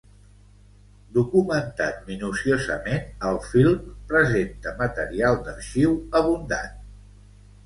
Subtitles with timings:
[1.17, 6.75] Documentat minuciosament, el film presenta material d’arxiu abundant.